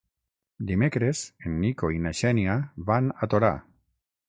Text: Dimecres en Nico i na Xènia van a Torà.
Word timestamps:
Dimecres 0.71 1.21
en 1.49 1.59
Nico 1.65 1.91
i 1.97 2.01
na 2.07 2.15
Xènia 2.23 2.57
van 2.91 3.13
a 3.27 3.33
Torà. 3.35 3.53